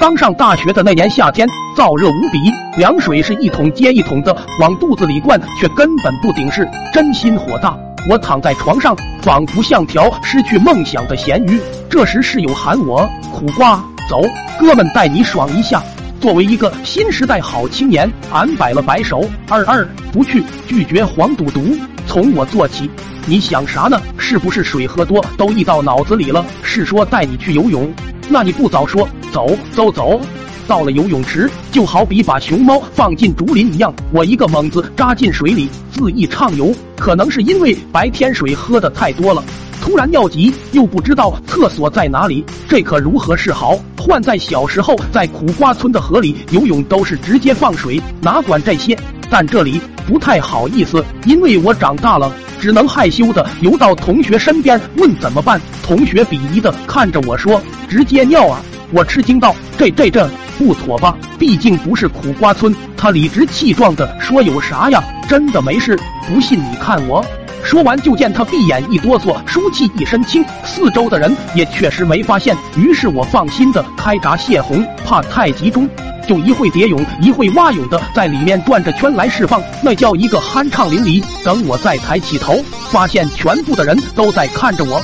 [0.00, 1.46] 刚上大学的那年夏天，
[1.76, 2.38] 燥热无比，
[2.78, 7.78] 凉水是一桶接一桶的往肚子里灌，却根本不顶事，真心火大。
[8.08, 11.60] 我躺在床上，仿佛像条失去梦想的咸鱼。
[11.90, 13.76] 这时室友喊我：“苦瓜，
[14.08, 14.22] 走，
[14.58, 15.82] 哥们带你爽一下。”
[16.18, 21.76] 作为一个新时代好青年，俺摆了摆手：“二二，不去，拒绝黄赌毒。
[22.06, 22.90] 从我做起。
[23.26, 24.00] 你想啥呢？
[24.16, 26.42] 是不是水喝多都溢到脑子里了？
[26.62, 27.92] 是说带你去游泳？”
[28.32, 30.20] 那你不早说，走走走，
[30.66, 36.74] 到了游泳池，就好比把熊猫放进竹林一样，我一个猛子扎进水里，恣意畅游。
[36.96, 39.42] 可能是因为白天水喝的太多了，
[39.80, 43.78] 突然尿急，又不知道厕所在哪里，这可如何是好？
[43.96, 48.98] 换在小时候，在苦瓜村的河里游泳都是直接放水，哪管这些？
[49.30, 55.60] 但这里不太好意思，因为我长大了，只能害羞的游到同学身边问怎么办。
[55.82, 57.62] 同学鄙夷的看着我说。
[57.88, 58.62] 直接尿啊！
[58.92, 61.16] 我吃惊道：“这这这不妥吧？
[61.38, 65.02] 毕竟不是苦瓜村。”他理直气壮的说：“有啥呀？
[65.28, 67.24] 真的没事，不信你看我。”
[67.62, 72.56] 说完就见他闭眼一哆嗦，舒气一身轻，四周的人也确实没发现。
[72.76, 75.88] 于是我放心的开闸泄洪，怕太集中，
[76.26, 81.22] 就一会蝶泳，一会蛙泳的在里面转着圈来释放，那叫一个酣畅淋漓。
[81.44, 82.58] 等我再抬起头，
[82.90, 85.00] 发现全部的人都在看着我。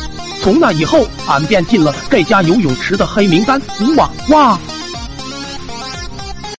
[0.46, 3.60] 从那以后，俺便进了这家游泳池的黑名单。
[3.96, 4.56] 哇哇！